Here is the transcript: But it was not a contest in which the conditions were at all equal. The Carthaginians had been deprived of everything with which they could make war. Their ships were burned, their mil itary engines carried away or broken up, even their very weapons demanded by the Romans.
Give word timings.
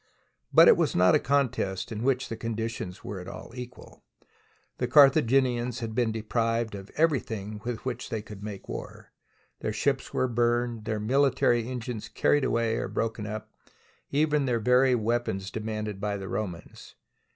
But 0.51 0.67
it 0.67 0.77
was 0.77 0.95
not 0.95 1.13
a 1.13 1.19
contest 1.19 1.91
in 1.91 2.01
which 2.01 2.27
the 2.29 2.35
conditions 2.35 3.03
were 3.03 3.19
at 3.19 3.27
all 3.27 3.51
equal. 3.53 4.01
The 4.79 4.87
Carthaginians 4.87 5.77
had 5.81 5.93
been 5.93 6.11
deprived 6.11 6.73
of 6.73 6.89
everything 6.95 7.61
with 7.65 7.85
which 7.85 8.09
they 8.09 8.23
could 8.23 8.41
make 8.41 8.67
war. 8.67 9.11
Their 9.59 9.71
ships 9.73 10.11
were 10.11 10.27
burned, 10.27 10.85
their 10.85 10.99
mil 10.99 11.29
itary 11.29 11.67
engines 11.67 12.09
carried 12.09 12.43
away 12.43 12.77
or 12.77 12.87
broken 12.87 13.27
up, 13.27 13.51
even 14.09 14.45
their 14.45 14.59
very 14.59 14.95
weapons 14.95 15.51
demanded 15.51 16.01
by 16.01 16.17
the 16.17 16.27
Romans. 16.27 16.95